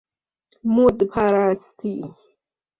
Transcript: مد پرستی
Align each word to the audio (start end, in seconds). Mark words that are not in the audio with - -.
مد 0.73 1.03
پرستی 1.03 2.13